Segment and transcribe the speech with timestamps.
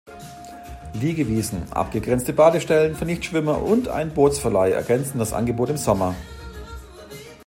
[0.93, 6.15] Liegewiesen, abgegrenzte Badestellen für Nichtschwimmer und ein Bootsverleih ergänzen das Angebot im Sommer.